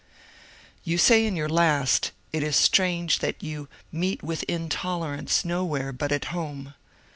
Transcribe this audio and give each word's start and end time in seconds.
You 0.83 0.97
say 0.97 1.27
in 1.27 1.35
vour 1.35 1.47
last 1.47 2.09
it 2.33 2.41
is 2.41 2.55
strange 2.55 3.19
that 3.19 3.43
you 3.43 3.65
*^ 3.65 3.67
meet 3.91 4.23
with 4.23 4.41
in 4.47 4.67
tolerance 4.67 5.45
nowhere 5.45 5.91
but 5.93 6.11
at 6.11 6.25
home." 6.33 6.73